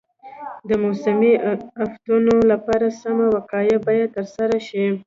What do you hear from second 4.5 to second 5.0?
شي.